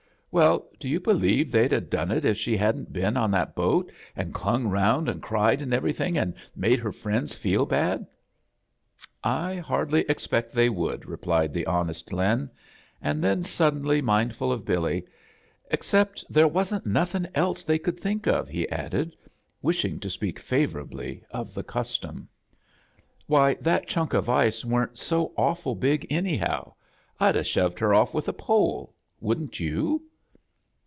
[0.33, 3.91] "Well, do you believe they'd 'a' done it if she hadn't been on that boat,
[4.15, 7.67] an' clung around £.n' cried an' everything, an' made her frien is feel
[9.21, 12.49] "I hardly eitpect they would," replied, the honest Lin,
[13.01, 15.05] and then, suddenly mind ful of Billy,
[15.69, 19.13] "except there wasn't nothin' else they could think of," he added,
[19.61, 22.09] wish: ing to speak favorably of the custom.
[22.09, 25.75] A JOURNEY IN SEARCH OF CHRISTMAS "Why, that chunk of ice weren't so aw ful
[25.75, 26.73] biSt anyhow.
[27.19, 28.93] Fd 'a' shoved her off with a pole.
[29.19, 30.01] Wouldn't you?"